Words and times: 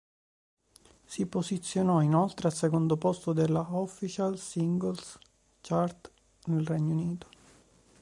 Si 1.05 1.27
posizionò 1.27 2.01
inoltre 2.01 2.47
al 2.47 2.55
secondo 2.55 2.97
posto 2.97 3.33
della 3.33 3.67
Official 3.77 4.35
Singles 4.39 5.19
Chart 5.61 6.11
nel 6.45 6.65
Regno 6.65 6.93
Unito. 6.93 7.27